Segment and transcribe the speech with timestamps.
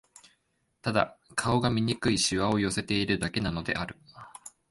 [0.81, 3.97] ただ、顔に醜い皺を寄せているだけなのである